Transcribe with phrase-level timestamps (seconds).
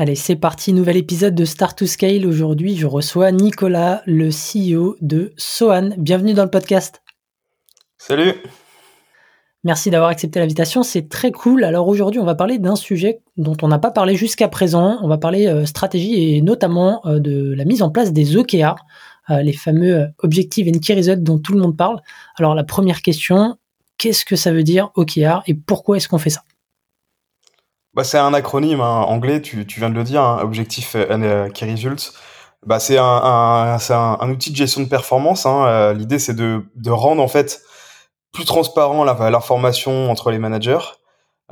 [0.00, 2.24] Allez, c'est parti, nouvel épisode de Start to Scale.
[2.26, 5.90] Aujourd'hui, je reçois Nicolas, le CEO de Sohan.
[5.98, 7.02] Bienvenue dans le podcast.
[7.98, 8.32] Salut.
[9.62, 11.64] Merci d'avoir accepté l'invitation, c'est très cool.
[11.64, 14.96] Alors aujourd'hui, on va parler d'un sujet dont on n'a pas parlé jusqu'à présent.
[15.02, 18.76] On va parler euh, stratégie et notamment euh, de la mise en place des OKR,
[19.28, 22.00] euh, les fameux Objective and Key Results dont tout le monde parle.
[22.38, 23.58] Alors la première question,
[23.98, 26.40] qu'est-ce que ça veut dire OKR et pourquoi est-ce qu'on fait ça?
[28.00, 31.48] Bah, c'est un acronyme hein, anglais, tu, tu, viens de le dire, hein, Objectif and
[31.52, 32.14] Key Results.
[32.64, 35.44] Bah, c'est un, un, un, un, outil de gestion de performance.
[35.44, 35.92] Hein.
[35.92, 37.62] L'idée, c'est de, de rendre en fait
[38.32, 40.78] plus transparent l'information entre les managers.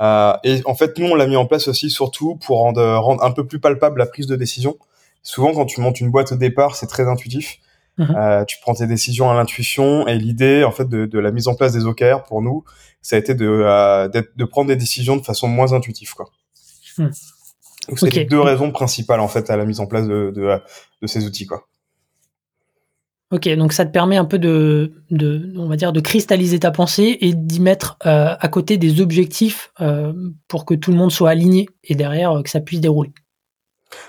[0.01, 3.23] Euh, et en fait, nous, on l'a mis en place aussi surtout pour rendre, rendre
[3.23, 4.77] un peu plus palpable la prise de décision.
[5.23, 7.59] Souvent, quand tu montes une boîte au départ, c'est très intuitif.
[7.97, 8.15] Mhm.
[8.17, 11.49] Euh, tu prends tes décisions à l'intuition et l'idée, en fait, de, de, la mise
[11.49, 12.63] en place des OKR pour nous,
[13.01, 16.29] ça a été de, euh, de prendre des décisions de façon moins intuitive, quoi.
[16.97, 17.09] Hmm.
[17.87, 20.59] Donc, c'est les deux raisons principales, en fait, à la mise en place de, de,
[21.01, 21.67] de ces outils, quoi.
[23.31, 26.71] Ok, donc ça te permet un peu de, de on va dire, de cristalliser ta
[26.71, 30.13] pensée et d'y mettre euh, à côté des objectifs euh,
[30.47, 33.11] pour que tout le monde soit aligné et derrière euh, que ça puisse dérouler.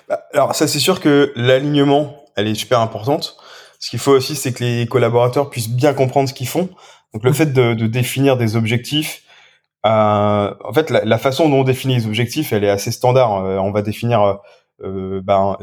[0.08, 3.36] Bah, alors ça c'est sûr que l'alignement, elle est super importante.
[3.78, 6.70] Ce qu'il faut aussi, c'est que les collaborateurs puissent bien comprendre ce qu'ils font.
[7.12, 7.34] Donc le mmh.
[7.34, 9.22] fait de, de, définir des objectifs,
[9.82, 13.30] en fait la, la, façon dont on définit les objectifs, elle est assez standard.
[13.30, 14.38] on va définir
[14.82, 15.56] ben,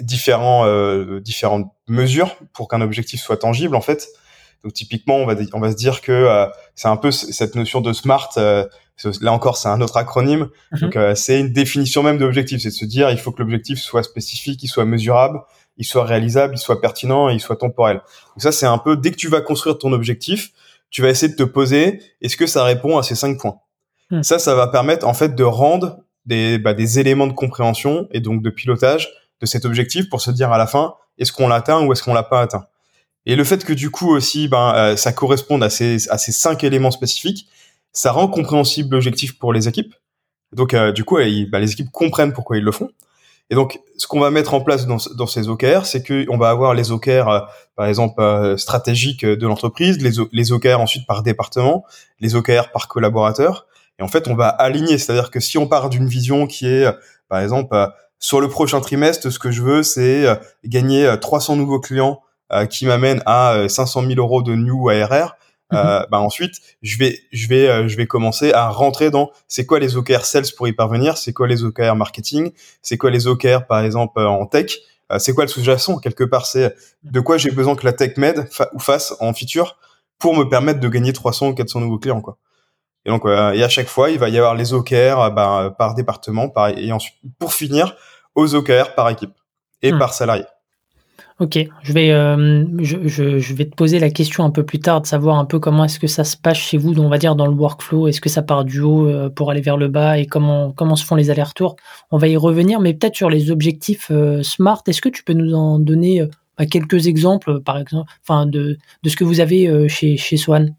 [0.00, 4.08] différents euh, différentes mesures pour qu'un objectif soit tangible en fait.
[4.64, 7.80] Donc typiquement, on va on va se dire que euh, c'est un peu cette notion
[7.80, 8.30] de smart.
[8.36, 8.64] Euh,
[9.20, 10.48] là encore, c'est un autre acronyme.
[10.80, 12.62] Donc euh, c'est une définition même de l'objectif.
[12.62, 15.40] C'est de se dire il faut que l'objectif soit spécifique, il soit mesurable,
[15.78, 17.96] il soit réalisable, il soit pertinent et il soit temporel.
[17.96, 20.50] Donc ça, c'est un peu dès que tu vas construire ton objectif,
[20.92, 23.56] tu vas essayer de te poser est-ce que ça répond à ces cinq points?
[24.12, 24.22] Mhm.
[24.22, 28.20] Ça, ça va permettre en fait de rendre des, bah, des éléments de compréhension et
[28.20, 29.10] donc de pilotage
[29.40, 32.14] de cet objectif pour se dire à la fin est-ce qu'on l'atteint ou est-ce qu'on
[32.14, 32.66] l'a pas atteint?
[33.26, 36.32] Et le fait que du coup aussi ben euh, ça corresponde à ces à ces
[36.32, 37.48] cinq éléments spécifiques,
[37.92, 39.94] ça rend compréhensible l'objectif pour les équipes.
[40.52, 42.90] Donc euh, du coup ben, les équipes comprennent pourquoi ils le font.
[43.52, 46.50] Et donc ce qu'on va mettre en place dans, ces OKR, c'est que on va
[46.50, 47.40] avoir les OKR euh,
[47.76, 51.84] par exemple stratégiques de l'entreprise, les, les OKR ensuite par département,
[52.18, 53.66] les OKR par collaborateur.
[54.00, 56.86] Et en fait, on va aligner, c'est-à-dire que si on part d'une vision qui est,
[57.28, 57.76] par exemple,
[58.22, 62.22] sur le prochain trimestre, ce que je veux, c'est euh, gagner 300 euh, nouveaux clients
[62.52, 65.34] euh, qui m'amènent à 500 000 euros de new ARR.
[65.72, 69.78] Euh, bah ensuite, je vais, je vais, je vais commencer à rentrer dans c'est quoi
[69.78, 72.52] les OKR sales pour y parvenir, c'est quoi les OKR marketing,
[72.82, 74.78] c'est quoi les OKR par exemple en tech,
[75.18, 76.74] c'est quoi le sous-jacent quelque part, c'est
[77.04, 79.76] de quoi j'ai besoin que la tech m'aide ou fasse en feature
[80.18, 82.38] pour me permettre de gagner 300 ou 400 nouveaux clients quoi.
[83.04, 86.48] Et donc, et à chaque fois, il va y avoir les OKR bah, par département,
[86.48, 87.96] par, et ensuite, pour finir,
[88.34, 89.34] aux OKR par équipe
[89.82, 89.98] et hmm.
[89.98, 90.44] par salarié.
[91.40, 95.00] Ok, je vais, euh, je, je, vais te poser la question un peu plus tard
[95.00, 97.34] de savoir un peu comment est-ce que ça se passe chez vous, on va dire
[97.34, 98.06] dans le workflow.
[98.06, 100.96] Est-ce que ça part du haut euh, pour aller vers le bas et comment, comment
[100.96, 101.76] se font les allers-retours?
[102.10, 104.82] On va y revenir, mais peut-être sur les objectifs euh, SMART.
[104.86, 106.26] Est-ce que tu peux nous en donner
[106.58, 110.74] bah, quelques exemples, par exemple, enfin de, de ce que vous avez chez, chez Swan?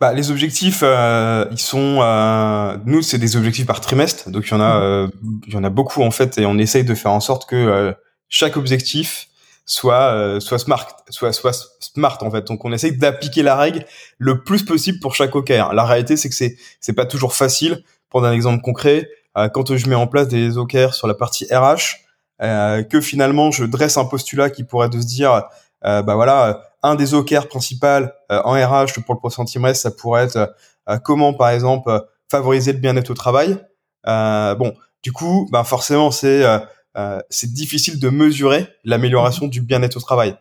[0.00, 4.50] Bah, les objectifs, euh, ils sont, euh, nous, c'est des objectifs par trimestre, donc il
[4.50, 5.08] y en a, euh,
[5.46, 7.94] il y en a beaucoup en fait, et on essaye de faire en sorte que
[8.28, 9.28] chaque objectif
[9.66, 12.46] soit soit smart, soit soit smart en fait.
[12.46, 13.86] Donc on essaye d'appliquer la règle
[14.18, 15.72] le plus possible pour chaque OKR.
[15.72, 17.82] La réalité, c'est que c'est c'est pas toujours facile.
[18.10, 19.08] Pour un exemple concret,
[19.54, 21.96] quand je mets en place des OKR sur la partie RH,
[22.40, 25.44] que finalement je dresse un postulat qui pourrait de se dire,
[25.82, 30.24] bah voilà un des OKR principaux euh, en RH pour le prochain trimestre, ça pourrait
[30.24, 30.54] être
[30.88, 31.98] euh, comment, par exemple, euh,
[32.30, 33.56] favoriser le bien-être au travail.
[34.04, 36.44] bon, du coup, bah forcément, c'est
[37.30, 40.36] c'est difficile de mesurer l'amélioration du bien-être au travail.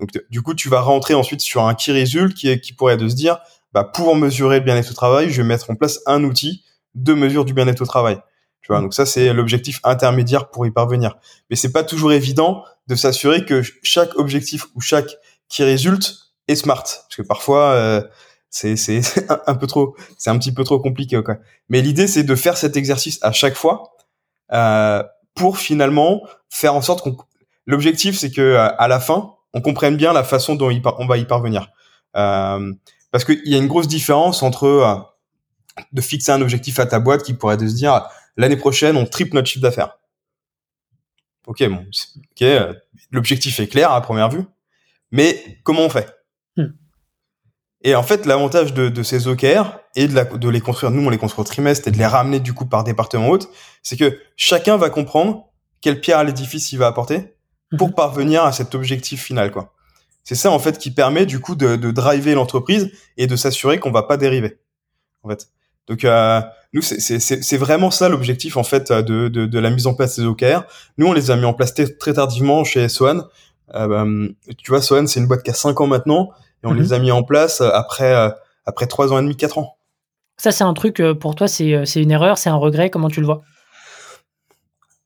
[0.00, 3.08] Donc, du coup, tu vas rentrer ensuite sur un key result qui qui pourrait de
[3.08, 3.38] se dire,
[3.72, 6.64] bah pour mesurer le bien-être au travail, je vais mettre en place un outil
[6.94, 8.18] de mesure du bien-être au travail.
[8.62, 11.16] Tu vois, donc ça c'est l'objectif intermédiaire pour y parvenir.
[11.50, 15.16] Mais c'est pas toujours évident de s'assurer que chaque objectif ou chaque
[15.48, 16.82] qui résulte est smart.
[16.82, 18.02] Parce que parfois, euh,
[18.50, 19.02] c'est c'est
[19.46, 21.38] un, peu trop, c'est un petit peu trop compliqué quoi.
[21.68, 23.94] Mais l'idée c'est de faire cet exercice à chaque fois
[24.52, 25.02] euh,
[25.34, 27.16] pour finalement faire en sorte qu'on
[27.66, 31.24] l'objectif c'est que à la fin on comprenne bien la façon dont on va y
[31.24, 31.70] parvenir.
[32.16, 32.72] Euh,
[33.10, 34.96] parce qu'il y a une grosse différence entre euh,
[35.92, 38.06] de fixer un objectif à ta boîte qui pourrait se dire
[38.36, 39.98] l'année prochaine on triple notre chiffre d'affaires.
[41.46, 41.84] Ok, bon,
[42.16, 42.72] ok, euh,
[43.10, 44.44] l'objectif est clair à première vue,
[45.10, 46.08] mais comment on fait?
[46.56, 46.68] Hmm.
[47.82, 51.04] Et en fait, l'avantage de, de, ces OKR et de, la, de les construire, nous
[51.04, 53.48] on les construit au trimestre et de les ramener du coup par département haute,
[53.82, 55.48] c'est que chacun va comprendre
[55.80, 57.34] quelle pierre à l'édifice il va apporter
[57.76, 57.94] pour hmm.
[57.94, 59.74] parvenir à cet objectif final, quoi.
[60.24, 63.78] C'est ça en fait qui permet du coup de, de driver l'entreprise et de s'assurer
[63.78, 64.58] qu'on va pas dériver.
[65.24, 65.48] En fait.
[65.88, 66.40] Donc euh,
[66.72, 70.24] nous c'est vraiment ça l'objectif en fait de, de, de, la mise en place des
[70.24, 70.62] OKR.
[70.96, 73.26] Nous on les a mis en place très tardivement chez Soan.
[73.74, 74.04] Euh, bah,
[74.56, 76.30] tu vois Soan c'est une boîte qui a 5 ans maintenant
[76.62, 76.80] et on mhm.
[76.80, 78.30] les a mis en place après euh,
[78.66, 79.76] après 3 ans et demi 4 ans.
[80.36, 83.20] Ça c'est un truc euh, pour toi c'est une erreur, c'est un regret, comment tu
[83.20, 83.42] le vois?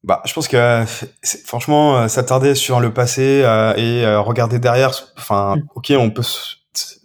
[0.06, 0.84] Bah, je pense que
[1.44, 5.62] franchement, euh, s'attarder sur le passé euh, et euh, regarder derrière, enfin, mm.
[5.74, 6.22] ok, on peut.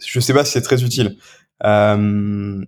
[0.05, 1.17] Je sais pas si c'est très utile.
[1.63, 2.63] Euh,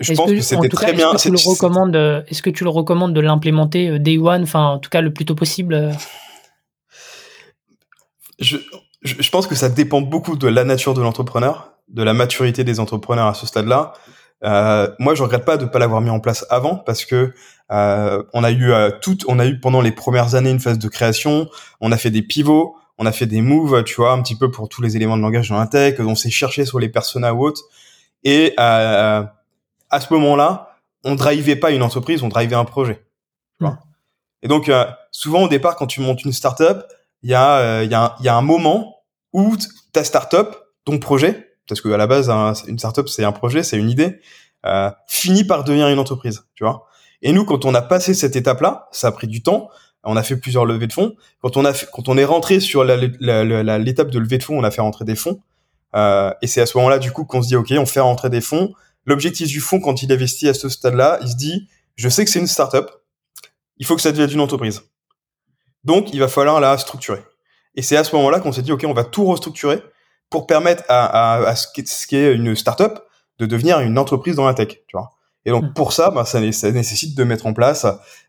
[0.00, 1.12] je pense que, c'était très bien.
[1.12, 4.64] Est-ce que, tu le recommandes Est-ce que tu le recommandes de l'implémenter day one, enfin,
[4.68, 5.92] en tout cas le plus tôt possible
[8.40, 8.56] je,
[9.04, 12.64] je, je pense que ça dépend beaucoup de la nature de l'entrepreneur, de la maturité
[12.64, 13.92] des entrepreneurs à ce stade-là.
[14.44, 17.32] Euh, moi, je regrette pas de pas l'avoir mis en place avant parce que
[17.72, 20.78] euh, on a eu euh, tout, on a eu pendant les premières années une phase
[20.78, 21.48] de création.
[21.80, 24.50] On a fait des pivots, on a fait des moves, tu vois, un petit peu
[24.50, 25.98] pour tous les éléments de langage dans la tech.
[26.00, 27.62] On s'est cherché sur les personas ou autres.
[28.22, 29.22] Et euh,
[29.90, 33.04] à ce moment-là, on drivait pas une entreprise, on drivait un projet.
[34.42, 34.70] Et donc,
[35.10, 36.82] souvent au départ, quand tu montes une startup,
[37.24, 38.94] il y a, il y, a, y a un moment
[39.32, 39.56] où
[39.92, 40.54] ta startup,
[40.84, 42.30] ton projet, parce que à la base,
[42.68, 44.20] une startup c'est un projet, c'est une idée,
[44.66, 46.86] euh, finit par devenir une entreprise, tu vois.
[47.22, 49.68] Et nous, quand on a passé cette étape-là, ça a pris du temps.
[50.04, 51.14] On a fait plusieurs levées de fonds.
[51.40, 54.70] Quand on a quand on est rentré sur l'étape de levée de fonds, on a
[54.70, 55.40] fait rentrer des fonds.
[55.96, 58.28] Euh, et c'est à ce moment-là, du coup, qu'on se dit, OK, on fait rentrer
[58.28, 58.74] des fonds.
[59.06, 62.30] L'objectif du fonds, quand il investit à ce stade-là, il se dit, je sais que
[62.30, 62.90] c'est une startup.
[63.78, 64.82] Il faut que ça devienne une entreprise.
[65.84, 67.22] Donc, il va falloir la structurer.
[67.74, 69.82] Et c'est à ce moment-là qu'on s'est dit, OK, on va tout restructurer
[70.30, 71.66] pour permettre à, à, à ce
[72.06, 73.00] qui est une startup
[73.38, 75.10] de devenir une entreprise dans la tech, tu vois.
[75.44, 75.72] Et donc hmm.
[75.74, 77.86] pour ça, bah, ça, ça, nécessite de mettre en place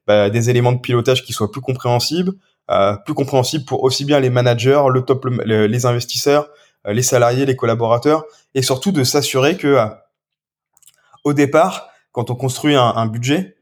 [0.07, 2.34] bah, des éléments de pilotage qui soient plus compréhensibles,
[2.72, 6.50] euh, plus compréhensibles pour aussi bien les managers, le top, les investisseurs,
[6.88, 9.86] euh, les salariés, les collaborateurs, et surtout de s'assurer que euh,
[11.24, 13.55] au départ, quand on construit un, un, budget,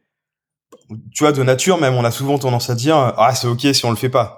[1.13, 3.85] tu vois, de nature même, on a souvent tendance à dire ah c'est ok si
[3.85, 4.37] on le fait pas.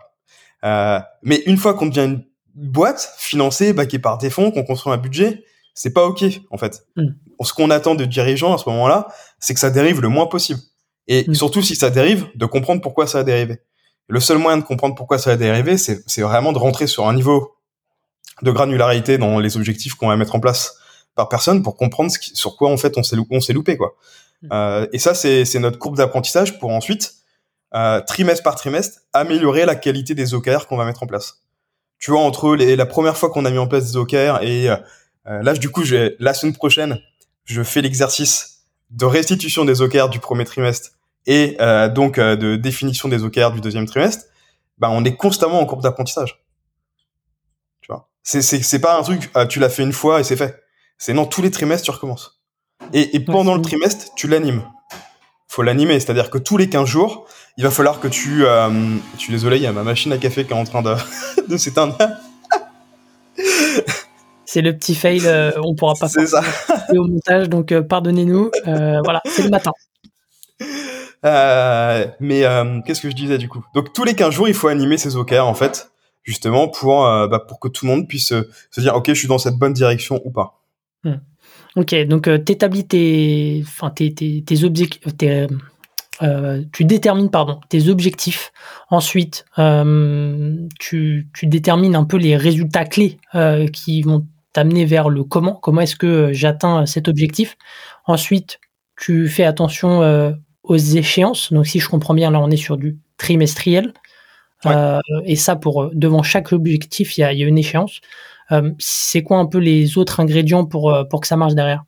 [0.64, 2.26] Euh, mais une fois qu'on devient une
[2.56, 5.44] boîte financée, backée par des fonds, qu'on construit un budget,
[5.74, 6.86] c'est pas ok en fait.
[6.96, 7.08] Mm.
[7.42, 9.08] Ce qu'on attend de dirigeants à ce moment-là,
[9.40, 10.60] c'est que ça dérive le moins possible.
[11.08, 11.36] Et mm.
[11.36, 13.60] surtout si ça dérive, de comprendre pourquoi ça a dérivé.
[14.08, 17.14] Le seul moyen de comprendre pourquoi ça a dérivé, c'est vraiment de rentrer sur un
[17.14, 17.56] niveau
[18.42, 20.78] de granularité dans les objectifs qu'on va mettre en place
[21.16, 23.96] par personne pour comprendre ce sur quoi en fait on s'est on s'est loupé quoi.
[24.52, 27.14] Euh, et ça c'est notre courbe d'apprentissage pour ensuite
[27.74, 31.46] euh, trimestre par trimestre améliorer la qualité des OKR qu'on va mettre en place
[31.98, 34.70] tu vois, entre les, la première fois qu'on a mis en place des OKR et
[35.28, 35.84] euh, là, du coup,
[36.20, 37.00] la semaine prochaine,
[37.46, 40.92] je fais l'exercice de restitution des OKR du premier trimestre
[41.26, 44.26] et euh, donc euh, de définition des OKR du deuxième trimestre.
[44.78, 46.44] Ben, on est constamment en cours d'apprentissage.
[47.82, 50.62] Tu vois, c'est pas un truc, ah, tu l'as fait une fois et c'est fait.
[50.98, 52.44] C'est non, tous les trimestres tu recommences.
[52.94, 54.64] Et, et pendant le trimestre, tu l'animes.
[55.48, 57.26] Faut l'animer, c'est-à-dire que tous les 15 jours,
[57.58, 58.46] il va falloir que tu...
[58.46, 58.70] Euh,
[59.16, 60.96] je suis désolé, il y a ma machine à café qui est en train de,
[61.48, 61.98] de s'éteindre.
[64.46, 66.42] C'est le petit fail, euh, on pourra pas faire ça.
[66.94, 68.52] au montage, donc euh, pardonnez-nous.
[68.68, 69.72] Euh, voilà, c'est le matin.
[72.20, 72.42] mais
[72.86, 73.66] qu'est-ce que je disais du coup?
[73.74, 75.92] Donc tous les 15 jours, il faut animer ces OKR en fait,
[76.24, 78.34] justement pour, bah, pour que tout le monde puisse
[78.72, 80.62] se dire ok, je suis dans cette bonne direction ou pas.
[81.04, 81.16] Hmm.
[81.76, 85.02] Ok, donc tu établis tes, enfin, tes, tes, tes objectifs,
[86.24, 88.52] euh, tu détermines pardon tes objectifs.
[88.90, 95.10] Ensuite, euh, tu, tu, détermines un peu les résultats clés euh, qui vont t'amener vers
[95.10, 95.56] le comment.
[95.56, 97.58] Comment est-ce que j'atteins cet objectif
[98.06, 98.60] Ensuite,
[98.98, 101.52] tu fais attention aux échéances.
[101.52, 103.94] Donc, si je comprends bien, là, on est sur du trimestriel.
[105.26, 108.00] et ça, pour devant chaque objectif, il y a, y a, une échéance.
[108.78, 111.84] C'est quoi un peu les autres ingrédients pour, pour que ça marche derrière?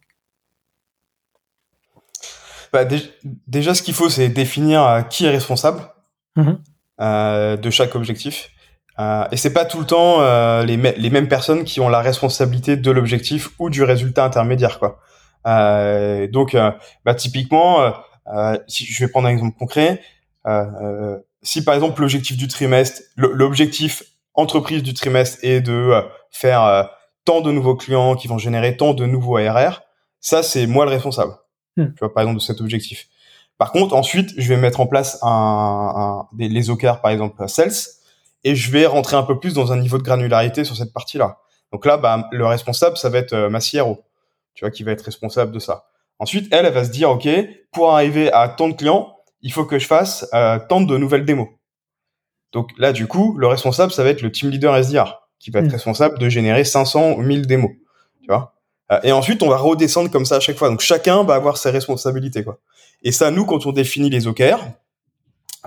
[2.74, 2.86] Bah,
[3.48, 5.82] déjà, ce qu'il faut, c'est définir euh, qui est responsable
[7.00, 8.50] euh, de chaque objectif.
[9.00, 12.02] Euh, et c'est pas tout le temps euh, les, les, mêmes personnes qui ont la
[12.02, 15.00] responsabilité de l'objectif ou du résultat intermédiaire, quoi.
[15.46, 16.72] Euh, donc, euh,
[17.06, 17.94] bah, typiquement,
[18.68, 20.02] si je vais prendre un exemple concret,
[21.44, 25.94] si par exemple l'objectif du trimestre, l'objectif entreprise du trimestre est de
[26.32, 26.90] faire
[27.26, 29.82] tant de nouveaux clients qui vont générer tant de nouveaux ARR,
[30.20, 31.34] ça c'est moi le responsable.
[31.76, 31.88] Hmm.
[31.90, 33.08] Tu vois, par exemple de cet objectif.
[33.58, 37.48] Par contre, ensuite, je vais mettre en place un, un des, les OKR, par exemple,
[37.48, 37.72] sales,
[38.44, 41.40] et je vais rentrer un peu plus dans un niveau de granularité sur cette partie-là.
[41.72, 44.04] Donc là, bah, le responsable, ça va être euh, ma CRO,
[44.54, 45.88] tu vois, qui va être responsable de ça.
[46.20, 47.28] Ensuite, elle, elle va se dire, OK,
[47.72, 51.26] pour arriver à tant de clients, il faut que je fasse euh, tant de nouvelles
[51.26, 51.48] démos.
[52.54, 55.60] Donc là, du coup, le responsable, ça va être le team leader SDR, qui va
[55.60, 55.72] être hmm.
[55.72, 57.72] responsable de générer 500 ou 1000 démos,
[58.22, 58.53] tu vois.
[58.91, 60.70] Euh, et ensuite, on va redescendre comme ça à chaque fois.
[60.70, 62.60] Donc chacun va avoir ses responsabilités, quoi.
[63.03, 64.60] Et ça, nous, quand on définit les OKR,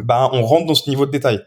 [0.02, 1.40] bah, on rentre dans ce niveau de détail.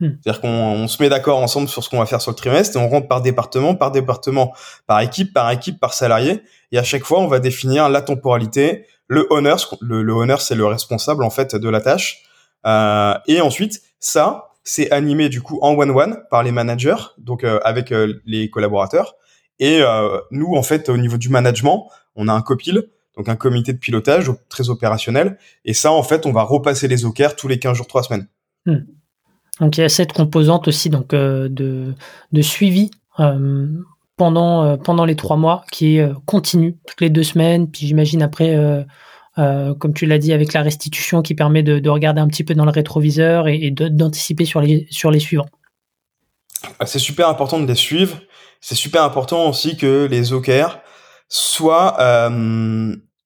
[0.00, 0.12] Hmm.
[0.22, 2.80] C'est-à-dire qu'on se met d'accord ensemble sur ce qu'on va faire sur le trimestre et
[2.80, 4.52] on rentre par département, par département,
[4.86, 6.42] par équipe, par équipe, par salarié.
[6.72, 10.66] Et à chaque fois, on va définir la temporalité, le owner, le, le c'est le
[10.66, 12.22] responsable en fait de la tâche.
[12.66, 17.58] Euh, et ensuite, ça, c'est animé du coup en one-one par les managers, donc euh,
[17.64, 19.14] avec euh, les collaborateurs.
[19.58, 23.36] Et euh, nous, en fait, au niveau du management, on a un copil, donc un
[23.36, 25.38] comité de pilotage très opérationnel.
[25.64, 28.26] Et ça, en fait, on va repasser les OKR tous les 15 jours, 3 semaines.
[28.66, 28.78] Hmm.
[29.60, 31.94] Donc il y a cette composante aussi donc de,
[32.32, 32.90] de suivi
[34.16, 37.70] pendant pendant les trois mois qui est continue toutes les deux semaines.
[37.70, 38.56] Puis j'imagine après,
[39.78, 42.54] comme tu l'as dit, avec la restitution qui permet de, de, regarder un petit peu
[42.54, 45.48] dans le rétroviseur et, et d'anticiper sur les sur les suivants.
[46.78, 48.20] Ah, c'est super important de les suivre.
[48.60, 50.80] C'est super important aussi que les OKR
[51.28, 51.96] soient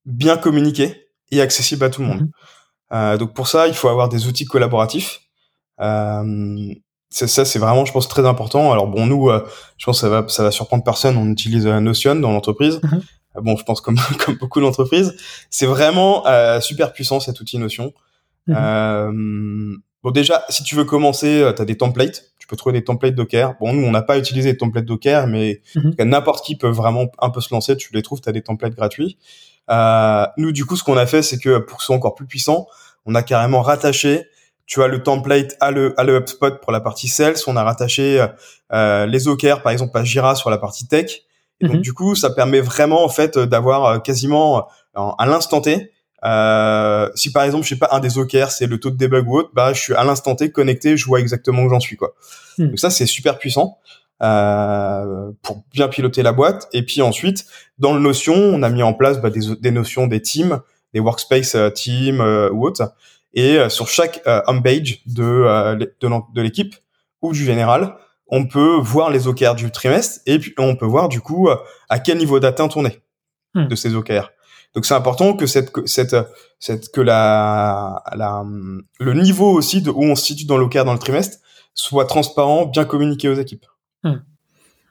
[0.04, 2.28] bien communiqués et accessibles à tout le monde.
[2.90, 3.18] Mm-hmm.
[3.18, 5.21] donc pour ça, il faut avoir des outils collaboratifs.
[5.80, 6.75] Euh,
[7.11, 8.73] ça, c'est vraiment, je pense, très important.
[8.73, 9.47] Alors bon, nous, euh,
[9.78, 11.16] je pense que ça va, ça va surprendre personne.
[11.16, 12.80] On utilise euh, Notion dans l'entreprise.
[12.83, 13.02] Mhm.
[13.37, 15.17] Bon, je pense comme, comme beaucoup d'entreprises,
[15.50, 16.25] c'est vraiment
[16.61, 17.93] super puissant cet outil Notion.
[18.47, 19.79] Mhm.
[20.03, 22.33] bon, déjà, si tu veux commencer, tu as des templates.
[22.38, 23.55] Tu peux trouver des templates Docker.
[23.59, 25.95] Bon, nous, on n'a pas utilisé des templates Docker, mais mhm.
[26.05, 27.76] n'importe qui peut vraiment un peu se lancer.
[27.76, 29.19] Tu les trouves, tu as des templates gratuits.
[30.37, 32.26] nous, du coup, ce qu'on a fait, c'est que pour que ce soit encore plus
[32.26, 32.67] puissant,
[33.07, 34.26] on a carrément rattaché
[34.67, 37.37] tu as le template à le, à le HubSpot pour la partie sales.
[37.47, 38.26] On a rattaché
[38.73, 41.24] euh, les OKR, par exemple, à Jira sur la partie tech.
[41.61, 41.82] Et donc, mhm.
[41.82, 45.90] du coup, ça permet vraiment, en fait, d'avoir euh, quasiment euh, à l'instant T.
[46.25, 49.28] Euh, si par exemple, je sais pas, un des OKR, c'est le taux de debug
[49.28, 51.96] ou autre, bah, je suis à l'instant T connecté, je vois exactement où j'en suis,
[51.96, 52.14] quoi.
[52.58, 52.68] Mhm.
[52.68, 53.78] Donc ça, c'est super puissant.
[54.23, 56.68] Euh, pour bien piloter la boîte.
[56.73, 57.46] Et puis ensuite,
[57.78, 60.61] dans le Notion, on a mis en place bah, des, des notions des teams,
[60.94, 62.20] des workspace euh, teams
[62.52, 62.94] ou autres,
[63.34, 66.75] et euh, sur chaque euh, homepage de, euh, de, de l'équipe
[67.20, 67.96] ou du général,
[68.37, 71.49] on peut voir les OKR du trimestre et puis on peut voir du coup
[71.88, 73.00] à quel niveau d'atteinte on est
[73.55, 73.69] hmm.
[73.69, 74.33] de ces OKR.
[74.75, 76.17] Donc c'est important que cette, cette,
[76.59, 78.45] cette que la, la,
[78.99, 81.38] le niveau aussi de où on se situe dans l'OKR dans le trimestre
[81.75, 83.67] soit transparent, bien communiqué aux équipes.
[84.03, 84.17] Hmm.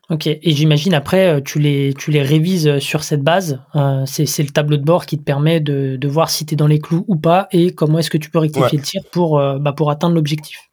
[0.10, 3.62] Ok, et j'imagine après, euh, tu les, tu les révises euh, sur cette base.
[3.76, 6.58] Euh, c'est le tableau de bord qui te permet de, de voir si tu es
[6.58, 9.38] dans les clous ou pas et comment est-ce que tu peux rectifier le tir pour,
[9.60, 10.70] bah, pour atteindre l'objectif.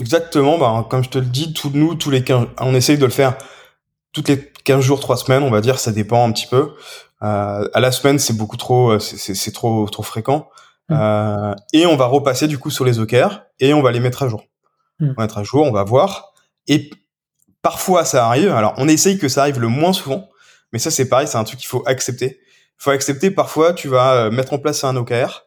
[0.00, 3.04] Exactement, bah, comme je te le dis, tout, nous, tous les 15, on essaye de
[3.04, 3.36] le faire
[4.12, 6.74] toutes les 15 jours, 3 semaines, on va dire, ça dépend un petit peu.
[7.22, 10.48] Euh, à la semaine, c'est beaucoup trop, c'est trop, trop fréquent.
[10.88, 10.94] Mmh.
[10.98, 14.22] Euh, et on va repasser du coup sur les OKR et on va les mettre
[14.22, 14.44] à jour.
[15.00, 15.08] Mmh.
[15.10, 16.32] On va mettre à jour, on va voir.
[16.68, 16.90] Et
[17.66, 18.52] Parfois, ça arrive.
[18.52, 20.28] Alors, on essaye que ça arrive le moins souvent,
[20.72, 22.38] mais ça, c'est pareil, c'est un truc qu'il faut accepter.
[22.38, 23.32] Il faut accepter.
[23.32, 25.42] Parfois, tu vas euh, mettre en place un OKR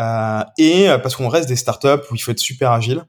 [0.00, 3.04] euh, et euh, parce qu'on reste des startups où il faut être super agile euh,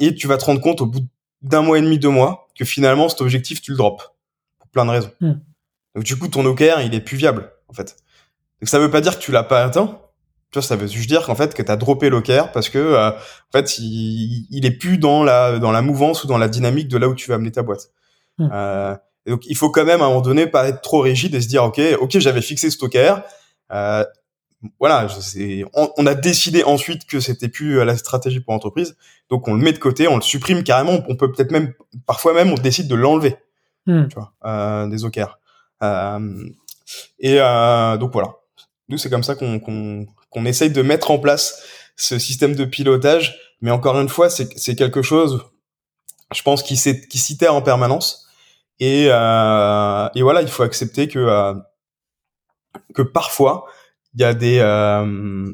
[0.00, 1.00] et tu vas te rendre compte au bout
[1.42, 4.12] d'un mois et demi, deux mois, que finalement, cet objectif, tu le drops
[4.58, 5.10] pour plein de raisons.
[5.20, 5.34] Hmm.
[5.94, 7.96] Donc, du coup, ton OKR, il est plus viable en fait.
[8.60, 10.00] Donc, ça veut pas dire que tu l'as pas atteint,
[10.54, 12.78] tu vois, ça veut juste dire qu'en fait que tu as droppé l'OKR parce que
[12.78, 13.12] euh, en
[13.52, 16.96] fait il, il est plus dans la dans la mouvance ou dans la dynamique de
[16.96, 17.88] là où tu vas amener ta boîte.
[18.38, 18.50] Hmm.
[18.52, 18.94] Euh,
[19.26, 21.48] donc il faut quand même à un moment donné pas être trop rigide et se
[21.48, 23.22] dire ok ok j'avais fixé ce OKR.
[23.72, 24.04] Euh,
[24.78, 25.06] voilà,
[25.74, 28.96] on, on, a décidé ensuite que c'était plus la stratégie pour l'entreprise,
[29.28, 31.04] donc on le met de côté, on le supprime carrément.
[31.08, 31.74] On peut peut-être même
[32.06, 33.36] parfois même on décide de l'enlever,
[33.86, 34.08] hmm.
[34.08, 35.38] tu vois, euh, des OKR.
[35.82, 36.48] Euh,
[37.18, 38.34] et euh, donc voilà,
[38.88, 41.62] nous c'est comme ça qu'on qu'on essaye de mettre en place
[41.96, 43.38] ce système de pilotage.
[43.60, 45.42] Mais encore une fois, c'est quelque chose,
[46.34, 48.24] je pense, qui s'itère en permanence.
[48.80, 51.54] Et, euh, et voilà, il faut accepter que euh,
[52.94, 53.66] que parfois
[54.14, 55.52] il y a des euh,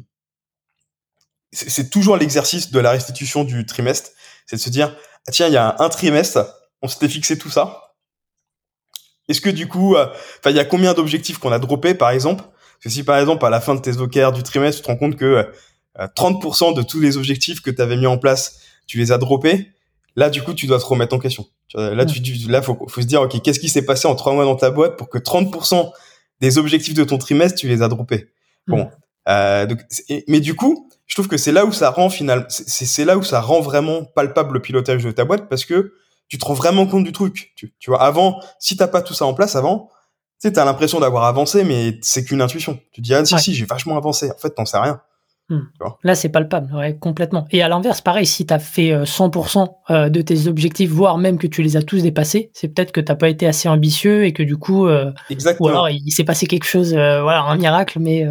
[1.52, 4.10] c'est toujours l'exercice de la restitution du trimestre,
[4.46, 4.94] c'est de se dire
[5.26, 6.46] ah, tiens, il y a un, trimestre,
[6.82, 7.94] on s'était fixé tout ça.
[9.28, 10.06] Est-ce que du coup, euh,
[10.38, 12.42] enfin, il y a combien d'objectifs qu'on a droppés, par exemple?
[12.42, 14.90] Parce que si par exemple à la fin de tes OKR du trimestre, tu te
[14.90, 15.52] rends compte que
[15.98, 19.72] 30% de tous les objectifs que tu avais mis en place, tu les as droppés,
[20.16, 21.46] là du coup, tu dois te remettre en question.
[21.74, 24.44] Là, tu, là, faut, faut se dire, ok, qu'est-ce qui s'est passé en trois mois
[24.44, 25.92] dans ta boîte pour que 30%
[26.40, 28.28] des objectifs de ton trimestre, tu les as droppés?
[28.66, 28.90] Bon, mm.
[29.28, 29.80] euh, donc,
[30.28, 33.22] mais du coup, je trouve que c'est là où ça rend final, c'est là où
[33.22, 35.94] ça rend vraiment palpable le pilotage de ta boîte parce que
[36.28, 37.52] tu te rends vraiment compte du truc.
[37.56, 39.90] Tu, tu vois, avant, si t'as pas tout ça en place avant,
[40.40, 42.80] tu sais, t'as l'impression d'avoir avancé, mais c'est qu'une intuition.
[42.92, 44.30] Tu dis ah si si, j'ai vachement avancé.
[44.30, 45.02] En fait, t'en sais rien.
[45.50, 45.62] Hmm.
[46.04, 47.44] Là, c'est palpable, ouais, complètement.
[47.50, 49.58] Et à l'inverse, pareil, si tu as fait 100%
[49.90, 52.92] euh, euh, de tes objectifs, voire même que tu les as tous dépassés, c'est peut-être
[52.92, 55.10] que tu pas été assez ambitieux et que du coup, euh,
[55.58, 58.24] ou alors il, s'est passé quelque chose, voilà, un miracle, mais,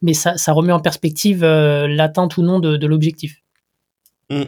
[0.00, 3.42] mais ça, ça remet en perspective l'atteinte ou non de, l'objectif.
[4.30, 4.44] Hmm.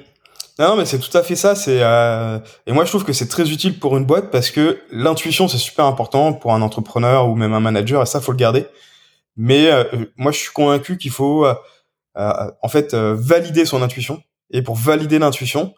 [0.60, 1.56] Non, mais c'est tout à fait ça.
[1.56, 5.48] C'est et moi je trouve que c'est très utile pour une boîte parce que l'intuition
[5.48, 8.66] c'est super important pour un entrepreneur ou même un manager et ça faut le garder.
[9.36, 9.70] Mais
[10.16, 11.46] moi je suis convaincu qu'il faut
[12.14, 14.22] en fait euh, valider son intuition.
[14.50, 15.74] Et pour valider l'intuition,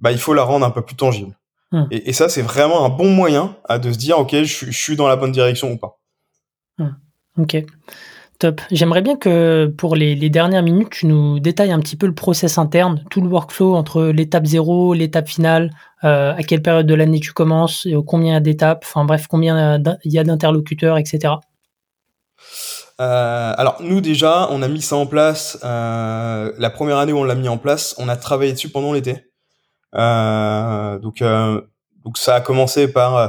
[0.00, 1.36] bah, il faut la rendre un peu plus tangible.
[1.72, 1.84] Hmm.
[1.90, 5.08] Et, ça, c'est vraiment un bon moyen à de se dire, ok, je, suis dans
[5.08, 5.98] la bonne direction ou pas.
[6.78, 6.94] Hmm.
[7.38, 7.64] Ok.
[8.38, 8.60] Top.
[8.70, 12.58] J'aimerais bien que pour les, dernières minutes, tu nous détailles un petit peu le process
[12.58, 15.70] interne, tout le workflow entre l'étape 0, l'étape finale,
[16.04, 20.12] euh, à quelle période de l'année tu commences, et combien d'étapes, enfin bref, combien il
[20.12, 21.34] y a d'interlocuteurs, etc.
[23.00, 25.58] Euh, alors nous déjà, on a mis ça en place.
[25.64, 28.92] Euh, la première année où on l'a mis en place, on a travaillé dessus pendant
[28.92, 29.26] l'été.
[29.94, 31.60] Euh, donc euh,
[32.04, 33.28] donc ça a commencé par euh,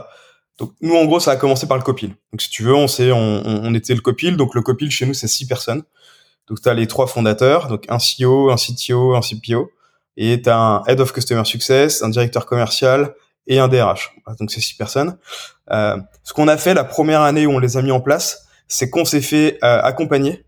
[0.58, 2.16] donc nous en gros ça a commencé par le copil.
[2.32, 4.38] Donc si tu veux, on sait on, on, était le copil.
[4.38, 5.84] Donc le copil chez nous c'est six personnes.
[6.48, 9.70] Donc tu as les trois fondateurs, donc un CEO, un CTO, un CPO,
[10.16, 13.14] et tu as un Head of Customer Success, un directeur commercial
[13.48, 14.16] et un DRH.
[14.40, 15.18] Donc c'est six personnes.
[15.72, 18.47] Euh, ce qu'on a fait la première année où on les a mis en place,
[18.68, 20.46] c'est qu'on s'est fait euh, accompagner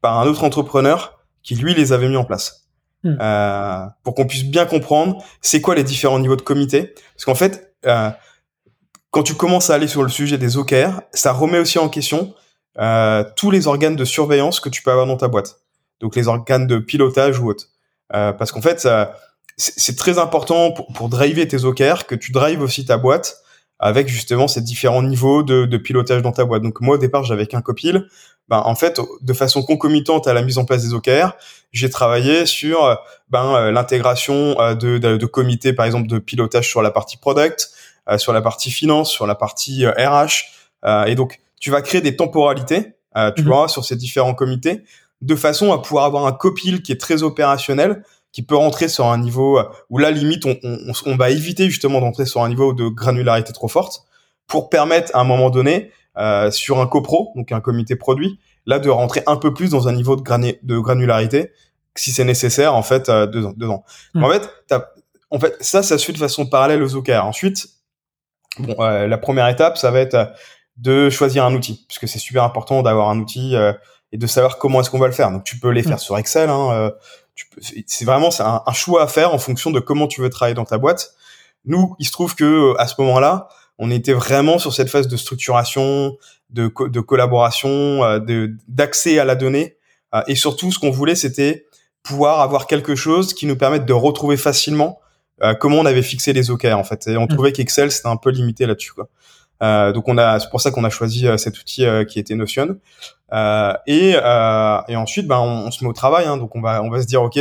[0.00, 2.68] par un autre entrepreneur qui lui les avait mis en place.
[3.02, 3.16] Hmm.
[3.20, 6.94] Euh, pour qu'on puisse bien comprendre c'est quoi les différents niveaux de comité?
[7.14, 8.10] Parce qu'en fait, euh,
[9.10, 12.34] quand tu commences à aller sur le sujet des OKR, ça remet aussi en question
[12.78, 15.60] euh, tous les organes de surveillance que tu peux avoir dans ta boîte.
[16.00, 17.66] Donc les organes de pilotage ou autres.
[18.14, 18.86] Euh, parce qu'en fait,
[19.56, 23.39] c'est très important pour, pour driver tes OKR que tu drives aussi ta boîte
[23.80, 26.62] avec justement ces différents niveaux de, de, pilotage dans ta boîte.
[26.62, 28.06] Donc moi au départ j'avais qu'un copil.
[28.48, 31.36] Ben, en fait, de façon concomitante à la mise en place des OKR,
[31.72, 36.68] j'ai travaillé sur ben, euh, l'intégration euh, de, de, de, comités, par exemple, de pilotage
[36.68, 37.70] sur la partie product,
[38.08, 41.06] euh, sur la partie finance, sur la partie RH.
[41.06, 42.94] et donc, tu vas créer des temporalités,
[43.36, 43.48] tu mhm.
[43.48, 44.82] vois, sur ces différents comités,
[45.20, 49.06] de façon à pouvoir avoir un copil qui est très opérationnel, qui peut rentrer sur
[49.06, 52.48] un niveau euh, où là limite on, on, on va éviter justement d'entrer sur un
[52.48, 54.04] niveau de granularité trop forte
[54.46, 58.80] pour permettre à un moment donné euh, sur un copro donc un comité produit là
[58.80, 61.52] de rentrer un peu plus dans un niveau de, de granularité
[61.94, 63.84] si c'est nécessaire en fait euh, dedans, dedans.
[64.14, 64.24] Hmm.
[64.24, 64.50] En fait
[65.30, 67.68] en fait ça ça se fait de façon parallèle aux OKR ensuite
[68.58, 70.32] bon euh, la première étape ça va être
[70.76, 73.54] de choisir un outil puisque c'est super important d'avoir un outil
[74.10, 76.00] et de savoir comment est-ce qu'on va le faire donc tu peux les faire hmm.
[76.00, 76.90] sur Excel hein,
[77.86, 80.64] c'est vraiment c'est un, choix à faire en fonction de comment tu veux travailler dans
[80.64, 81.14] ta boîte.
[81.64, 83.48] Nous, il se trouve que à ce moment-là,
[83.78, 86.16] on était vraiment sur cette phase de structuration,
[86.50, 89.76] de, de collaboration, euh, de d'accès à la donnée,
[90.14, 91.66] euh, et surtout, ce qu'on voulait, c'était
[92.02, 95.00] pouvoir avoir quelque chose qui nous permette de retrouver facilement
[95.42, 97.06] euh, comment on avait fixé les OKR en fait.
[97.06, 97.28] Et on mmh.
[97.28, 99.08] trouvait qu'Excel c'était un peu limité là-dessus quoi.
[99.62, 102.18] Euh, donc on a, c'est pour ça qu'on a choisi euh, cet outil euh, qui
[102.18, 102.78] était Notion.
[103.32, 106.26] Et, et ensuite, ben, on, se met au travail.
[106.26, 107.38] Hein, donc on va, on va se dire, ok,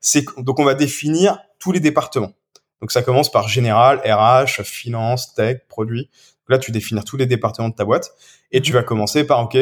[0.00, 2.32] c'est donc on va définir tous les départements.
[2.80, 6.02] Donc ça commence par général, RH, finance, tech, produit.
[6.02, 8.10] Donc là, tu définis tous les départements de ta boîte
[8.52, 8.78] et tu mhm.
[8.78, 9.56] vas commencer par, ok,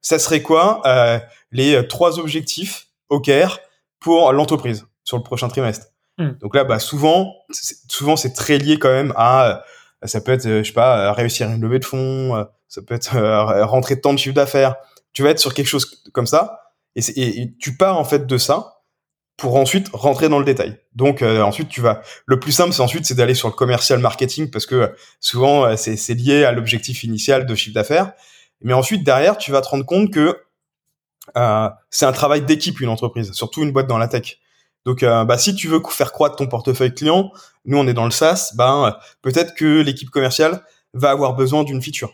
[0.00, 1.18] ça serait quoi euh,
[1.52, 3.58] les trois objectifs OKR
[4.00, 5.86] pour l'entreprise sur le prochain trimestre?
[6.18, 6.38] Mhm.
[6.40, 7.34] Donc là, bah souvent,
[7.88, 9.64] souvent c'est très lié quand même à
[10.04, 12.82] ça peut être, euh, je sais pas, euh, réussir une levée de fonds, euh, ça
[12.82, 13.16] peut être
[13.64, 14.76] rentrer tant de chiffre d'affaires.
[15.14, 16.60] Tu vas être sur quelque chose comme ça,
[16.96, 18.82] et, tu pars en fait de ça
[19.36, 20.78] pour ensuite rentrer dans le détail.
[20.94, 22.02] Donc ensuite tu vas.
[22.26, 26.14] Le plus simple, c'est ensuite c'est d'aller sur le commercial marketing parce que souvent c'est
[26.14, 28.12] lié à l'objectif initial de chiffre d'affaires.
[28.60, 30.38] Mais ensuite derrière, tu vas te rendre compte que
[31.36, 34.38] euh, c'est un travail d'équipe une entreprise, surtout une boîte dans la tech.
[34.84, 37.32] Donc, euh, bah, si tu veux faire croître ton portefeuille client,
[37.64, 41.80] nous on est dans le SaaS, ben peut-être que l'équipe commerciale va avoir besoin d'une
[41.80, 42.12] feature.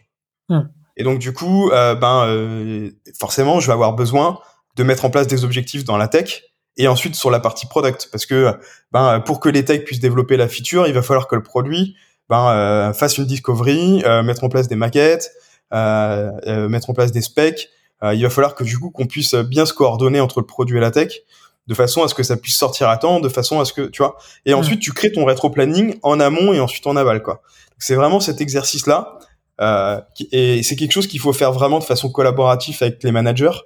[0.49, 0.63] Hmm.
[1.01, 4.39] Et donc du coup, euh, ben euh, forcément, je vais avoir besoin
[4.77, 6.43] de mettre en place des objectifs dans la tech
[6.77, 8.53] et ensuite sur la partie product parce que
[8.93, 11.97] ben pour que les techs puissent développer la feature, il va falloir que le produit
[12.29, 15.33] ben euh, fasse une discovery, euh, mettre en place des maquettes,
[15.73, 17.71] euh, mettre en place des specs.
[18.03, 20.81] il va falloir que du coup qu'on puisse bien se coordonner entre le produit et
[20.83, 21.23] la tech
[21.67, 23.83] de façon à ce que ça puisse sortir à temps, de façon à ce que
[23.83, 24.19] tu vois.
[24.45, 27.41] Et ensuite tu crées ton rétro planning en amont et ensuite en aval quoi.
[27.79, 29.19] C'est vraiment cet exercice là.
[29.61, 30.01] Euh,
[30.33, 33.59] et c'est quelque chose qu'il faut faire vraiment de façon collaborative avec les managers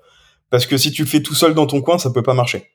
[0.51, 2.71] parce que si tu le fais tout seul dans ton coin, ça peut pas marcher.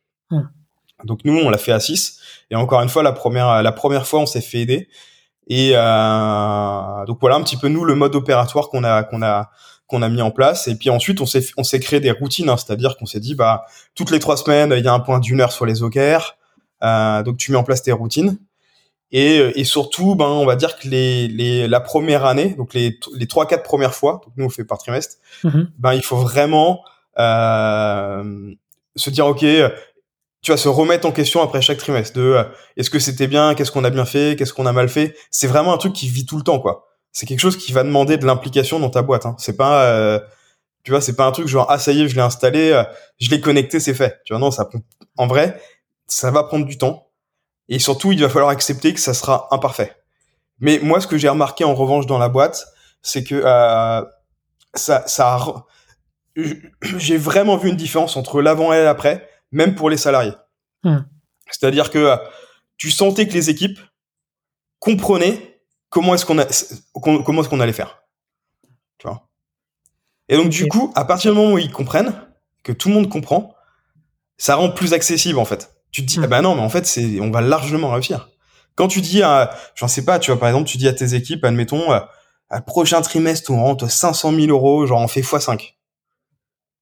[1.03, 2.19] Donc nous, on l'a fait à 6.
[2.51, 4.89] Et encore une fois, la première, la première fois, on s'est fait aider.
[5.47, 9.49] Et euh, donc voilà un petit peu nous le mode opératoire qu'on a qu'on a
[9.87, 10.67] qu'on a mis en place.
[10.67, 13.33] Et puis ensuite, on s'est on s'est créé des routines, hein, c'est-à-dire qu'on s'est dit
[13.33, 16.35] bah toutes les trois semaines, il y a un point d'une heure sur les OKR.
[16.83, 18.37] Euh, donc tu mets en place tes routines.
[19.11, 22.99] Et, et surtout, ben on va dire que les, les la première année, donc les
[23.15, 25.67] les trois quatre premières fois, donc nous on fait par trimestre, mm-hmm.
[25.79, 26.83] ben il faut vraiment
[27.17, 28.53] euh,
[28.95, 29.43] se dire ok,
[30.41, 32.43] tu vas se remettre en question après chaque trimestre de euh,
[32.77, 35.15] est-ce que c'était bien, qu'est-ce qu'on a bien fait, qu'est-ce qu'on a mal fait.
[35.31, 36.87] C'est vraiment un truc qui vit tout le temps quoi.
[37.11, 39.25] C'est quelque chose qui va demander de l'implication dans ta boîte.
[39.25, 39.35] Hein.
[39.39, 40.19] C'est pas euh,
[40.83, 42.83] tu vois, c'est pas un truc genre ah ça y est, je l'ai installé, euh,
[43.19, 44.21] je l'ai connecté, c'est fait.
[44.23, 44.69] Tu vois non, ça
[45.17, 45.59] en vrai,
[46.07, 47.08] ça va prendre du temps
[47.69, 49.95] et surtout il va falloir accepter que ça sera imparfait.
[50.59, 52.67] Mais moi ce que j'ai remarqué en revanche dans la boîte,
[53.01, 53.41] c'est que
[54.73, 55.65] ça ça
[56.97, 60.33] j'ai vraiment vu une différence entre l'avant et l'après, même pour les salariés.
[60.83, 60.99] Hmm.
[61.49, 62.17] C'est-à-dire que euh,
[62.77, 63.79] tu sentais que les équipes
[64.79, 66.45] comprenaient comment est-ce qu'on a,
[66.93, 68.03] comment est-ce qu'on allait faire.
[68.97, 69.27] Tu vois?
[70.29, 72.13] Et donc du coup, à partir du moment où ils comprennent,
[72.63, 73.55] que tout le monde comprend,
[74.37, 75.78] ça rend plus accessible en fait.
[75.91, 76.23] Tu te dis, hmm.
[76.23, 78.29] ah bah non, mais en fait, c'est, on va largement réussir.
[78.75, 81.13] Quand tu dis, à, j'en sais pas, tu vois, par exemple, tu dis à tes
[81.13, 81.99] équipes, admettons, euh,
[82.49, 85.75] à, prochain trimestre, on rentre 500 000 euros, genre on fait x5.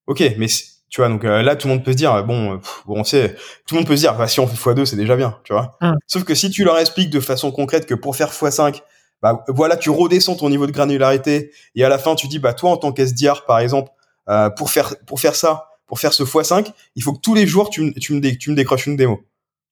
[0.08, 0.48] Ok, mais
[0.90, 3.36] tu vois, donc euh, là, tout le monde peut se dire, bon, bon, on sait,
[3.66, 5.54] tout le monde peut se dire, bah, si on fait x2, c'est déjà bien, tu
[5.54, 5.78] vois.
[5.82, 5.96] Hum.
[6.06, 8.82] Sauf que si tu leur expliques de façon concrète que pour faire x5,
[9.22, 12.54] bah voilà, tu redescends ton niveau de granularité et à la fin, tu dis, bah
[12.54, 13.92] toi, en tant qu'SDR, par exemple,
[14.30, 17.48] euh, pour faire pour faire ça, pour faire ce x5, il faut que tous les
[17.48, 19.22] jours, tu, me, décroches une démo.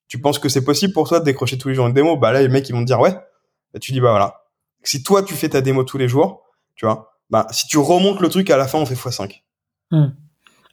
[0.07, 2.17] Tu penses que c'est possible pour toi de décrocher tous les jours une démo?
[2.17, 3.13] Bah là, les mecs, ils vont te dire, ouais.
[3.73, 4.41] Bah, tu dis, bah voilà.
[4.83, 6.43] Si toi, tu fais ta démo tous les jours,
[6.75, 9.41] tu vois, bah si tu remontes le truc, à la fin, on fait x5.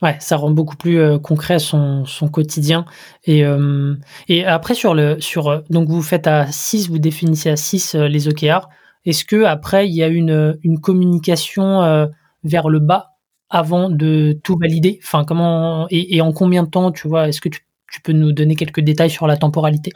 [0.03, 2.85] Ouais, ça rend beaucoup plus euh, concret son, quotidien.
[3.25, 3.95] Et, euh,
[4.27, 7.95] et après, sur le, sur, euh, donc vous faites à 6, vous définissez à 6
[7.95, 8.69] les OKR.
[9.05, 12.09] Est-ce que après, il y a une communication
[12.45, 13.12] vers le bas?
[13.53, 14.99] Avant de tout valider?
[15.05, 17.61] Enfin, comment, et, et, en combien de temps, tu vois, est-ce que tu,
[17.93, 19.93] tu, peux nous donner quelques détails sur la temporalité?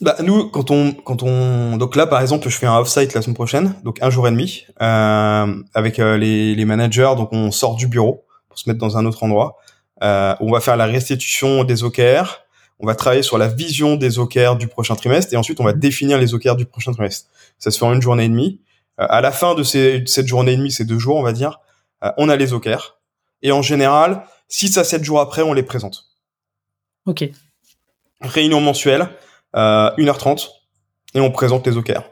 [0.00, 3.22] Bah, Nous, quand on, quand on, donc là, par exemple, je fais un off-site la
[3.22, 7.88] semaine prochaine, donc un jour et demi, avec les, les managers, donc on sort du
[7.88, 8.24] bureau
[8.58, 9.56] se mettre dans un autre endroit.
[10.02, 12.44] Euh, on va faire la restitution des OKR.
[12.80, 15.72] On va travailler sur la vision des OKR du prochain trimestre et ensuite on va
[15.72, 17.28] définir les OKR du prochain trimestre.
[17.58, 18.60] Ça se fait en une journée et demie.
[19.00, 21.32] Euh, à la fin de, ces, cette journée et demie, ces deux jours, on va
[21.32, 21.67] dire, euh,
[22.16, 22.98] on a les OKR.
[23.42, 26.04] Et en général, 6 à 7 jours après, on les présente.
[27.06, 27.28] Ok.
[28.20, 29.08] Réunion mensuelle,
[29.54, 30.48] 1h30,
[31.14, 32.02] et on présente les OKR.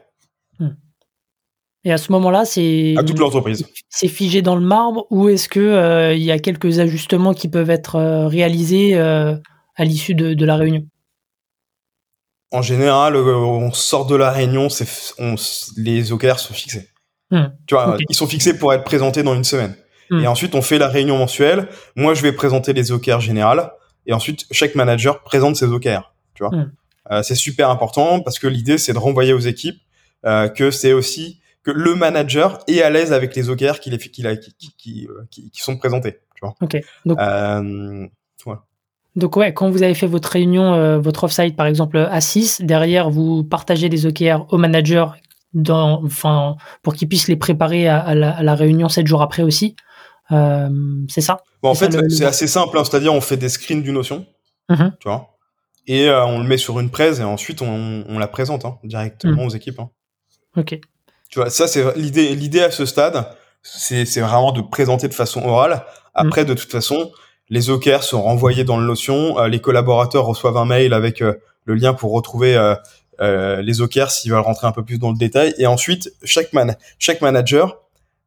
[1.87, 3.65] Et à ce moment-là, c'est à toute l'entreprise.
[3.87, 7.47] C'est figé dans le marbre ou est-ce que euh, il y a quelques ajustements qui
[7.47, 9.37] peuvent être euh, réalisés euh,
[9.77, 10.85] à l'issue de, la réunion?
[12.51, 14.67] En général, on sort de la réunion,
[15.77, 16.89] les OKR sont fixés.
[17.31, 17.47] Hmm.
[17.65, 19.75] Tu vois, ils sont fixés pour être présentés dans une semaine.
[20.09, 20.21] Hmm.
[20.21, 21.67] Et ensuite, on fait la réunion mensuelle.
[21.95, 23.71] Moi, je vais présenter les OKR générales.
[24.05, 26.13] Et ensuite, chaque manager présente ses OKR.
[26.33, 27.23] Tu vois, hmm.
[27.23, 29.81] c'est super important parce que l'idée, c'est de renvoyer aux équipes
[30.23, 34.09] que c'est aussi que le manager est à l'aise avec les OKR qui, qui,
[34.77, 36.19] qui, euh, qui, qui, sont présentés.
[36.35, 36.55] Tu vois.
[36.61, 36.77] Ok.
[37.05, 38.07] Donc, euh,
[39.17, 42.61] donc ouais, quand vous avez fait votre réunion, euh, votre offsite par exemple à 6,
[42.61, 45.17] derrière vous partagez des OKR au manager
[45.53, 49.75] dans, enfin, pour qu'il puisse les préparer à, la, réunion 7 jours après aussi.
[50.29, 53.91] c'est ça bon, En fait, c'est assez simple, hein, c'est-à-dire on fait des screens du
[53.91, 54.25] notion,
[54.69, 54.91] mm-hmm.
[54.99, 55.37] tu vois,
[55.87, 59.43] et on le met sur une presse et ensuite on, on la présente hein, directement
[59.43, 59.47] mm.
[59.47, 59.79] aux équipes.
[59.79, 59.89] Hein.
[60.57, 60.79] Ok.
[61.29, 62.35] Tu vois, ça c'est l'idée.
[62.35, 63.25] L'idée à ce stade,
[63.61, 65.83] c'est vraiment de présenter de façon orale.
[66.13, 66.47] Après, mm.
[66.47, 67.11] de toute façon,
[67.49, 69.39] les OKR sont renvoyés dans le Notion.
[69.39, 72.57] Euh, les collaborateurs reçoivent un mail avec euh, le lien pour retrouver
[73.21, 75.53] euh, les OKR s'ils veulent rentrer un peu plus dans le détail.
[75.57, 77.79] Et ensuite, chaque man, chaque manager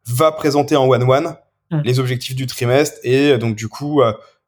[0.07, 1.37] va présenter en one-one
[1.70, 1.81] mm.
[1.85, 4.03] les objectifs du trimestre et donc du coup,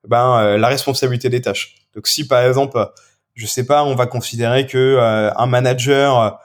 [0.09, 1.75] ben la responsabilité des tâches.
[1.95, 2.91] Donc si par exemple,
[3.35, 4.99] je sais pas, on va considérer que
[5.37, 6.41] un manager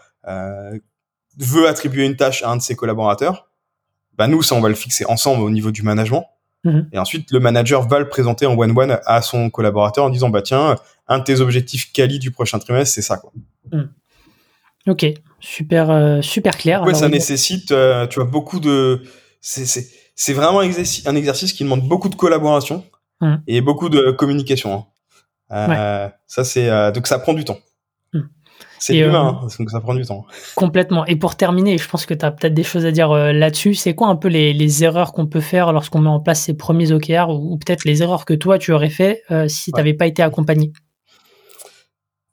[1.38, 3.48] veut attribuer une tâche à un de ses collaborateurs,
[4.18, 6.26] bah nous, ça, on va le fixer ensemble au niveau du management.
[6.64, 6.90] Mhm.
[6.92, 10.42] Et ensuite, le manager va le présenter en one-one à son collaborateur en disant, bah
[10.42, 10.76] tiens,
[11.08, 13.18] un de tes objectifs quali du prochain trimestre, c'est ça.
[13.18, 13.32] Quoi.
[13.72, 13.90] Hmm.
[14.88, 15.06] Ok,
[15.40, 16.84] super, super clair.
[16.84, 19.04] Ouais, ça nécessite, tu vois, beaucoup de.
[19.42, 22.86] C'est vraiment un exercice qui demande beaucoup de collaboration
[23.22, 23.36] hmm.
[23.48, 24.86] et beaucoup de communication.
[25.50, 26.12] Hein.
[26.28, 27.60] Ça, c'est donc ça prend du temps.
[28.80, 30.26] C'est humain, euh, hein, que ça prend du temps.
[30.56, 31.06] Complètement.
[31.06, 33.74] Et pour terminer, je pense que tu as peut-être des choses à dire euh, là-dessus.
[33.74, 36.92] C'est quoi un peu les, erreurs qu'on peut faire lorsqu'on met en place ces premiers
[36.92, 40.06] OKR ou, peut-être les erreurs que toi tu aurais fait euh, si tu n'avais pas
[40.06, 40.72] été accompagné?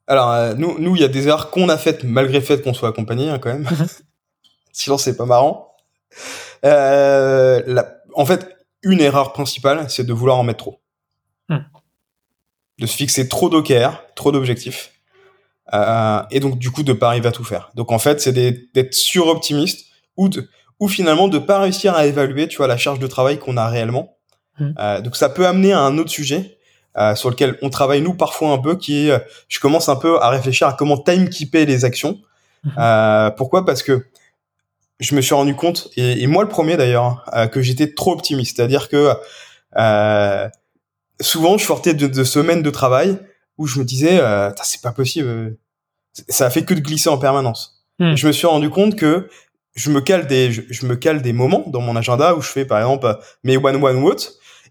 [0.07, 2.75] Alors, nous, nous, il y a des erreurs qu'on a faites malgré le fait qu'on
[2.75, 3.63] soit accompagné hein, quand même.
[3.63, 3.87] Mhm.
[4.73, 5.75] Sinon, c'est pas marrant.
[6.63, 10.81] en fait, une erreur principale, c'est de vouloir en mettre trop.
[11.49, 11.59] Hmm.
[12.79, 14.95] De se fixer trop d'OKR, trop d'objectifs
[15.73, 17.71] euh, et donc du coup de pas arriver à tout faire.
[17.75, 19.87] Donc en fait, c'est d'être suroptimiste
[20.17, 20.49] ou de,
[20.81, 23.69] ou finalement de pas réussir à évaluer, tu vois, la charge de travail qu'on a
[23.69, 24.19] réellement.
[24.79, 26.59] Euh, donc ça peut amener à un autre sujet
[26.97, 30.21] euh, sur lequel on travaille nous parfois un peu, qui est, je commence un peu
[30.21, 32.21] à réfléchir à comment timekeeper les actions.
[32.65, 32.71] Mmh.
[32.79, 33.65] Euh, pourquoi?
[33.65, 34.07] Parce que
[35.01, 38.13] je me suis rendu compte, et, et moi le premier d'ailleurs, euh, que j'étais trop
[38.13, 38.57] optimiste.
[38.57, 39.13] C'est-à-dire que
[41.21, 43.19] souvent je sortais de, de semaines de travail
[43.59, 45.57] où je me disais, euh, c'est pas possible,
[46.29, 47.85] ça a fait que de glisser en permanence.
[47.99, 48.15] Hmm.
[48.15, 49.29] Je me suis rendu compte que
[49.75, 52.65] je me cale des, je, me cale des moments dans mon agenda où je fais
[52.65, 54.17] par exemple mes one one what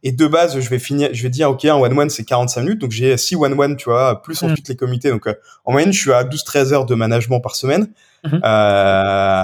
[0.04, 2.62] et de base je vais finir, je vais dire ok un one one c'est 45
[2.62, 4.46] minutes donc j'ai 6 one one tu vois plus hmm.
[4.46, 5.34] ensuite les comités donc euh,
[5.66, 7.88] en moyenne je suis à 12-13 heures de management par semaine
[8.24, 8.39] hmm.
[8.44, 9.44] euh,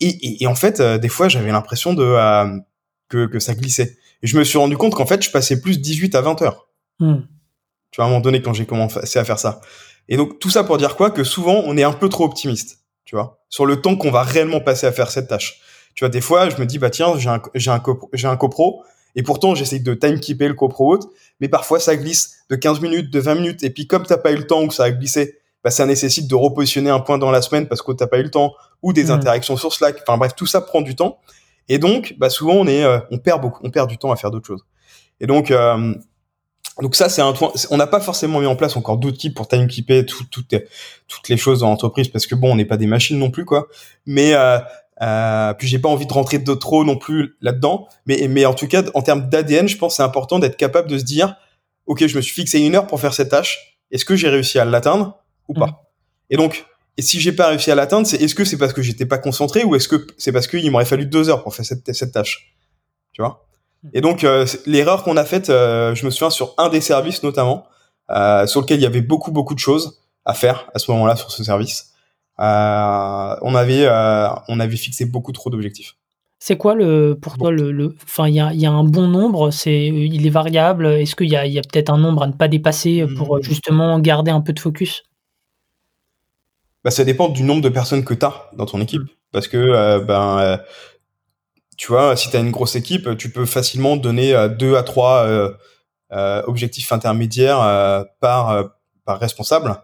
[0.00, 2.58] et, et, en fait euh, des fois j'avais l'impression de euh,
[3.08, 5.80] que, que ça glissait et je me suis rendu compte qu'en fait je passais plus
[5.80, 6.68] 18 à 20 heures
[7.94, 9.60] tu vois, à un moment donné, quand j'ai commencé à faire ça.
[10.08, 11.12] Et donc, tout ça pour dire quoi?
[11.12, 14.24] Que souvent, on est un peu trop optimiste, tu vois, sur le temps qu'on va
[14.24, 15.60] réellement passer à faire cette tâche.
[15.94, 17.80] Tu vois, des fois, je me dis, bah, tiens, j'ai un, j'ai un,
[18.12, 18.82] j'ai un copro,
[19.14, 21.08] et pourtant, j'essaye de timekeeper le copro haute,
[21.40, 24.32] mais parfois, ça glisse de 15 minutes, de 20 minutes, et puis comme t'as pas
[24.32, 27.18] eu le temps ou que ça a glissé, bah, ça nécessite de repositionner un point
[27.18, 29.10] dans la semaine parce que t'as pas eu le temps, ou des mmh.
[29.10, 29.98] interactions sur Slack.
[30.02, 31.18] Enfin, bref, tout ça prend du temps.
[31.68, 34.16] Et donc, bah, souvent, on est, euh, on perd beaucoup, on perd du temps à
[34.16, 34.64] faire d'autres choses.
[35.20, 35.94] Et donc, euh,
[36.82, 37.32] donc ça, c'est un
[37.70, 41.28] On n'a pas forcément mis en place encore d'autres types pour timekeeper tout, tout, toutes
[41.28, 43.68] les choses dans l'entreprise parce que bon, on n'est pas des machines non plus quoi.
[44.06, 44.58] Mais euh,
[45.02, 47.88] euh, puis j'ai pas envie de rentrer de trop non plus là-dedans.
[48.06, 50.88] Mais mais en tout cas, en termes d'ADN, je pense que c'est important d'être capable
[50.88, 51.36] de se dire,
[51.86, 53.78] ok, je me suis fixé une heure pour faire cette tâche.
[53.90, 55.76] Est-ce que j'ai réussi à l'atteindre ou pas mmh.
[56.30, 56.64] Et donc,
[56.96, 59.18] et si j'ai pas réussi à l'atteindre, c'est est-ce que c'est parce que j'étais pas
[59.18, 62.12] concentré ou est-ce que c'est parce qu'il m'aurait fallu deux heures pour faire cette, cette
[62.12, 62.54] tâche?
[63.12, 63.46] Tu vois?
[63.92, 67.22] Et donc euh, l'erreur qu'on a faite, euh, je me souviens sur un des services
[67.22, 67.66] notamment,
[68.10, 71.16] euh, sur lequel il y avait beaucoup beaucoup de choses à faire à ce moment-là
[71.16, 71.93] sur ce service.
[72.38, 73.88] On avait
[74.48, 75.96] on avait fixé beaucoup trop d'objectifs.
[76.38, 79.50] C'est quoi le pour toi le, enfin il y a, y a, un bon nombre,
[79.50, 80.86] c'est il est variable.
[80.86, 83.42] Est-ce qu'il y a, y a peut-être un nombre à ne pas dépasser pour mmh.
[83.42, 85.04] justement garder un peu de focus?
[86.82, 89.02] Bah, ça dépend du nombre de personnes que tu as dans ton équipe.
[89.32, 90.60] Parce que ben,
[91.76, 94.82] tu vois, si tu as une grosse équipe, tu peux facilement donner euh, deux à
[94.82, 95.52] trois euh,
[96.12, 98.64] euh, objectifs intermédiaires par,
[99.04, 99.76] par responsable.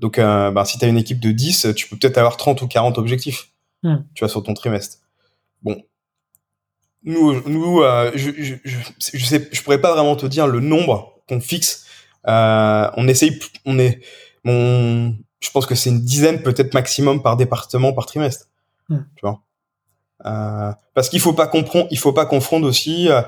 [0.00, 2.68] Donc, ben, si tu as une équipe de 10, tu peux peut-être avoir 30 ou
[2.68, 3.50] 40 objectifs,
[3.82, 3.96] hmm.
[4.14, 4.98] tu vois, sur ton trimestre.
[5.62, 5.80] Bon.
[7.04, 7.82] Nous, nous
[8.14, 11.86] je, je, je, sais, je pourrais pas vraiment te dire le nombre qu'on fixe.
[12.24, 14.00] on essaye, on est,
[14.44, 18.46] on, je pense que c'est une dizaine peut-être maximum par département par trimestre.
[18.88, 19.00] Hmm.
[19.16, 19.42] Tu vois.
[20.26, 23.22] Euh, parce qu'il faut pas comprendre, il faut pas confondre aussi euh,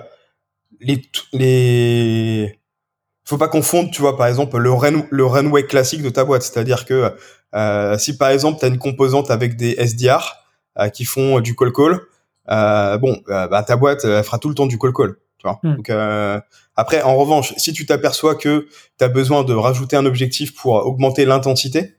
[0.81, 2.59] les les
[3.25, 6.43] faut pas confondre, tu vois, par exemple, le, run, le runway classique de ta boîte.
[6.43, 7.15] C'est-à-dire que
[7.55, 10.37] euh, si par exemple, tu as une composante avec des SDR
[10.79, 12.01] euh, qui font du call-call,
[12.51, 15.17] euh, bon, bah, ta boîte, elle fera tout le temps du call-call.
[15.39, 15.77] Tu vois hmm.
[15.77, 15.91] Donc,
[16.77, 18.67] après, en revanche, si tu t'aperçois que
[18.99, 21.97] tu as besoin de rajouter un objectif pour augmenter l'intensité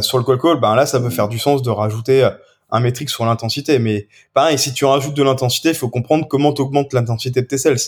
[0.00, 2.28] sur le call-call, ben là, ça peut faire du sens de rajouter
[2.70, 3.78] un métrique sur l'intensité.
[3.78, 7.46] Mais pareil, si tu rajoutes de l'intensité, il faut comprendre comment tu augmentes l'intensité de
[7.46, 7.78] tes sales.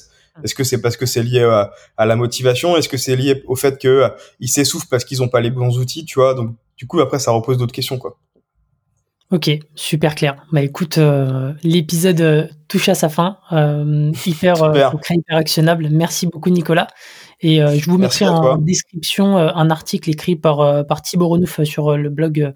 [0.45, 1.43] Est-ce que c'est parce que c'est lié
[1.97, 2.77] à, la motivation?
[2.77, 4.09] Est-ce que c'est lié au fait que euh,
[4.41, 6.35] ils s'essoufflent parce qu'ils n'ont pas les bons outils, tu vois?
[6.35, 8.19] Donc du coup après ça repose d'autres questions quoi.
[9.31, 10.37] Ok, super clair.
[10.53, 13.39] Bah écoute, euh, l'épisode euh, touche à sa fin.
[14.27, 14.73] hyper,
[15.11, 15.89] hyper actionnable.
[15.91, 16.89] Merci beaucoup Nicolas.
[17.41, 22.11] Et je vous mettrai en description un article écrit par, par Thibaut Renouf sur le
[22.11, 22.53] blog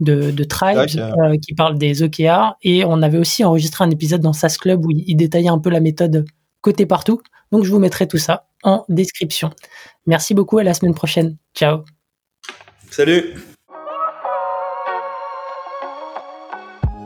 [0.00, 2.56] de, de Tribes euh, qui parle des OKR.
[2.62, 5.70] Et on avait aussi enregistré un épisode dans SAS Club où il, détaillait un peu
[5.70, 6.26] la méthode
[6.66, 7.20] côté partout.
[7.52, 9.50] Donc je vous mettrai tout ça en description.
[10.06, 11.36] Merci beaucoup, à la semaine prochaine.
[11.54, 11.84] Ciao.
[12.90, 13.34] Salut.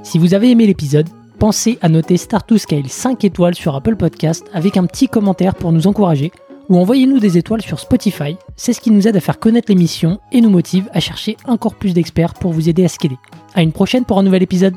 [0.03, 3.96] Si vous avez aimé l'épisode, pensez à noter Start to Scale 5 étoiles sur Apple
[3.96, 6.33] Podcast avec un petit commentaire pour nous encourager
[6.70, 8.37] ou envoyez-nous des étoiles sur Spotify.
[8.57, 11.75] C'est ce qui nous aide à faire connaître l'émission et nous motive à chercher encore
[11.75, 13.18] plus d'experts pour vous aider à scaler.
[13.55, 14.77] À une prochaine pour un nouvel épisode.